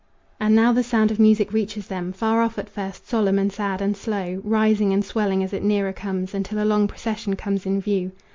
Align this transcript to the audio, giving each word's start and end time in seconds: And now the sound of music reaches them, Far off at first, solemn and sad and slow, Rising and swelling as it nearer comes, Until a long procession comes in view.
And 0.39 0.55
now 0.55 0.73
the 0.73 0.81
sound 0.81 1.11
of 1.11 1.19
music 1.19 1.53
reaches 1.53 1.85
them, 1.85 2.11
Far 2.11 2.41
off 2.41 2.57
at 2.57 2.67
first, 2.71 3.07
solemn 3.07 3.37
and 3.37 3.53
sad 3.53 3.83
and 3.83 3.95
slow, 3.95 4.41
Rising 4.43 4.93
and 4.93 5.05
swelling 5.05 5.43
as 5.43 5.53
it 5.53 5.61
nearer 5.61 5.93
comes, 5.93 6.33
Until 6.33 6.63
a 6.63 6.65
long 6.65 6.87
procession 6.87 7.35
comes 7.35 7.67
in 7.67 7.79
view. 7.79 8.11